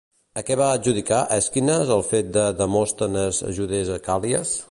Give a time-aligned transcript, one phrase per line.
[0.41, 4.59] A què va adjudicar Èsquines el fet que Demòstenes ajudés a Càl·lies?